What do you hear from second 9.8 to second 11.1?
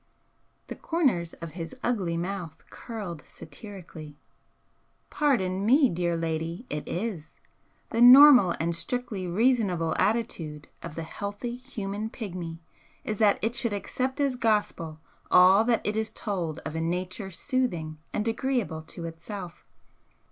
attitude of the